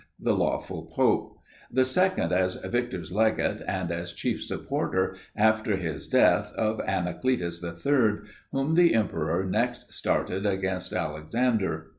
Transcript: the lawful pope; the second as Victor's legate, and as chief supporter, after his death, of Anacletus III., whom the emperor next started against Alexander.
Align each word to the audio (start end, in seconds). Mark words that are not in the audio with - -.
the 0.19 0.33
lawful 0.33 0.85
pope; 0.87 1.37
the 1.71 1.85
second 1.85 2.33
as 2.33 2.55
Victor's 2.55 3.11
legate, 3.11 3.61
and 3.67 3.91
as 3.91 4.11
chief 4.11 4.41
supporter, 4.43 5.15
after 5.35 5.75
his 5.75 6.07
death, 6.07 6.51
of 6.53 6.79
Anacletus 6.79 7.63
III., 7.63 8.27
whom 8.51 8.73
the 8.73 8.95
emperor 8.95 9.45
next 9.45 9.93
started 9.93 10.43
against 10.43 10.91
Alexander. 10.91 11.89